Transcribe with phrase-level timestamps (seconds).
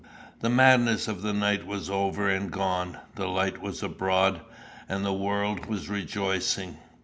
[0.39, 4.41] The madness of the night was over and gone; the light was abroad,
[4.89, 6.77] and the world was rejoicing.